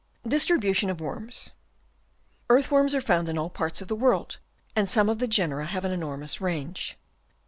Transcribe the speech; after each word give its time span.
Distribution 0.27 0.89
of 0.89 0.99
Worms.— 0.99 1.51
Earth 2.49 2.71
worms 2.71 2.95
are 2.95 3.01
found 3.01 3.29
in 3.29 3.37
all 3.37 3.51
parts 3.51 3.83
of 3.83 3.87
the 3.87 3.95
world, 3.95 4.39
and 4.75 4.89
some 4.89 5.09
of 5.09 5.19
the 5.19 5.27
genera 5.27 5.67
have 5.67 5.85
an 5.85 5.91
enormous 5.91 6.41
range. 6.41 6.97